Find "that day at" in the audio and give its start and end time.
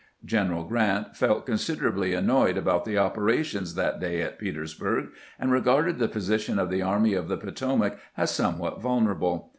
3.75-4.39